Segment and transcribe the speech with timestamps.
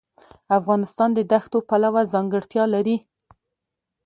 [0.57, 2.97] افغانستان د دښتو پلوه ځانګړتیاوې لري.